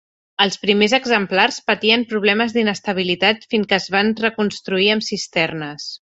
Els 0.43 0.55
primers 0.61 0.95
exemplars 0.97 1.59
patien 1.71 2.05
problemes 2.13 2.55
d'inestabilitat 2.57 3.47
fins 3.53 3.69
que 3.75 3.79
es 3.81 3.87
van 3.97 4.11
reconstruir 4.25 4.89
amb 4.97 5.07
cisternes. 5.13 5.89